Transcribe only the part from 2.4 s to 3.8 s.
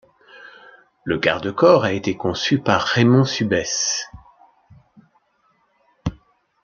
par Raymond Subes.